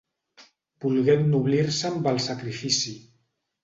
[0.85, 3.01] Volgué ennoblir-se amb el sacrifici.